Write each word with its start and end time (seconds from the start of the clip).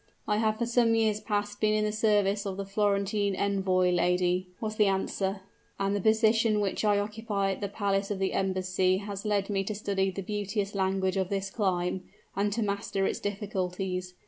"I 0.27 0.37
have 0.37 0.57
for 0.57 0.65
some 0.65 0.95
years 0.95 1.21
past 1.21 1.61
been 1.61 1.75
in 1.75 1.83
the 1.85 1.91
service 1.91 2.47
of 2.47 2.57
the 2.57 2.65
Florentine 2.65 3.35
envoy, 3.35 3.91
lady," 3.91 4.47
was 4.59 4.75
the 4.75 4.87
answer; 4.87 5.41
"and 5.79 5.95
the 5.95 6.01
position 6.01 6.59
which 6.59 6.83
I 6.83 6.97
occupy 6.97 7.51
at 7.51 7.61
the 7.61 7.69
palace 7.69 8.09
of 8.09 8.17
the 8.17 8.33
embassy 8.33 8.97
has 8.97 9.25
led 9.25 9.47
me 9.51 9.63
to 9.65 9.75
study 9.75 10.09
the 10.09 10.23
beauteous 10.23 10.73
language 10.73 11.17
of 11.17 11.29
this 11.29 11.51
clime, 11.51 12.09
and 12.35 12.51
to 12.53 12.63
master 12.63 13.05
its 13.05 13.19
difficulties. 13.19 14.15